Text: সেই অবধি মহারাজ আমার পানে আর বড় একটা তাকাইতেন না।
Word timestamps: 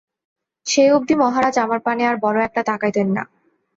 সেই 0.65 0.89
অবধি 0.91 1.15
মহারাজ 1.15 1.55
আমার 1.57 1.79
পানে 1.79 2.03
আর 2.05 2.15
বড় 2.17 2.37
একটা 2.43 2.61
তাকাইতেন 2.63 3.07
না। 3.09 3.23